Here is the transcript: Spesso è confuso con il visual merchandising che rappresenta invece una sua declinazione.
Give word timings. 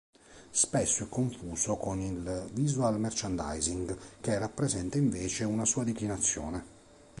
Spesso 0.49 1.03
è 1.03 1.09
confuso 1.09 1.75
con 1.77 1.99
il 1.99 2.49
visual 2.53 2.99
merchandising 2.99 3.95
che 4.19 4.39
rappresenta 4.39 4.97
invece 4.97 5.43
una 5.43 5.63
sua 5.63 5.83
declinazione. 5.83 6.65